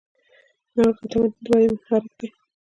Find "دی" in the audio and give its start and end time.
2.19-2.27